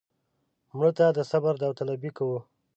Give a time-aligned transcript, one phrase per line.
[0.77, 2.39] مړه ته د صبر داوطلبي کوو